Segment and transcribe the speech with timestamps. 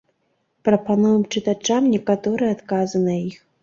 [0.69, 3.43] Прапануем чытачам некаторыя адказы на іх.